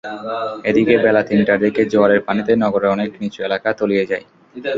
এদিকে 0.63 0.93
বেলা 0.97 1.21
তিনটার 1.23 1.59
দিকে 1.59 1.81
জোয়ারের 1.85 2.21
পানিতে 2.27 2.51
নগরের 2.55 2.93
অনেক 2.95 3.09
নিচু 3.21 3.39
এলাকা 3.43 3.69
তলিয়ে 3.73 4.05
যায়। 4.05 4.25